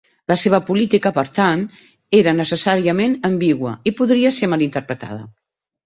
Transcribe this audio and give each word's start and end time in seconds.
La 0.31 0.35
seva 0.43 0.59
política, 0.69 1.11
per 1.17 1.25
tant, 1.35 1.61
era 2.21 2.35
necessàriament 2.39 3.17
ambigua, 3.33 3.77
i 3.93 3.97
podria 4.01 4.37
ser 4.41 4.55
mal 4.55 4.69
interpretada. 4.73 5.27